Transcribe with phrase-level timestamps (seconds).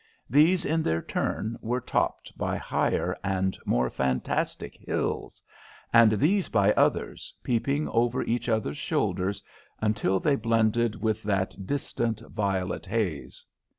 [0.31, 5.43] These in their turn were topped by higher and more fantastic hills,
[5.93, 9.43] and these by others, peeping over each other's shoulders
[9.79, 13.45] until they blended with that distant violet haze.